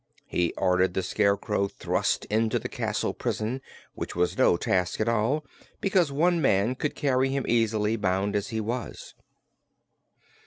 He 0.25 0.51
ordered 0.57 0.95
the 0.95 1.03
Scarecrow 1.03 1.67
thrust 1.67 2.25
into 2.25 2.57
the 2.57 2.67
castle 2.67 3.13
prison, 3.13 3.61
which 3.93 4.15
was 4.15 4.35
no 4.35 4.57
task 4.57 4.99
at 4.99 5.07
all 5.07 5.45
because 5.79 6.11
one 6.11 6.41
man 6.41 6.73
could 6.73 6.95
carry 6.95 7.29
him 7.29 7.45
easily, 7.47 7.95
bound 7.97 8.35
as 8.35 8.47
he 8.47 8.59
was. 8.59 9.13